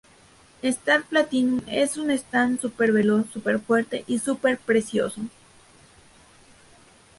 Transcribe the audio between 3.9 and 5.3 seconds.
y súper preciso.